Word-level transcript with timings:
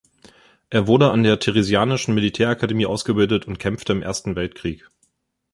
Er 0.71 0.87
wurde 0.87 1.11
an 1.11 1.21
der 1.21 1.37
Theresianischen 1.39 2.15
Militärakademie 2.15 2.87
ausgebildet 2.87 3.45
und 3.45 3.59
kämpfte 3.59 3.93
im 3.93 4.01
Ersten 4.01 4.35
Weltkrieg. 4.35 4.89